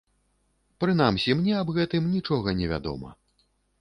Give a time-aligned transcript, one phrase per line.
[0.83, 3.09] Прынамсі, мне аб гэтым нічога не вядома.